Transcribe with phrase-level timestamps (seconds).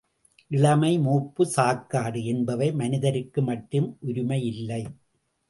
[0.51, 4.81] இளமை, மூப்பு, சாக்காடு என்பவை மனிதருக்கு மட்டும் உரிமையில்லை.